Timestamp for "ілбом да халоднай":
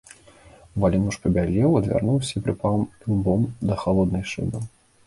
3.07-4.29